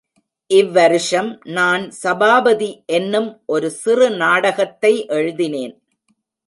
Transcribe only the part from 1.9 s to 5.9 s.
சபாபதி என்னும் ஒரு சிறு நாடகத்தை எழுதினேன்.